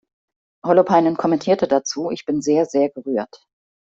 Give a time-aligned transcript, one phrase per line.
[0.65, 3.45] Holopainen kommentierte dazu: "Ich bin sehr, sehr gerührt.